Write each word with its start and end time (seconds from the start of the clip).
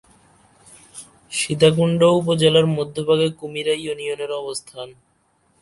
সীতাকুণ্ড 1.31 2.01
উপজেলার 2.19 2.67
মধ্যভাগে 2.77 3.27
কুমিরা 3.39 3.73
ইউনিয়নের 3.77 4.31
অবস্থান। 4.41 4.87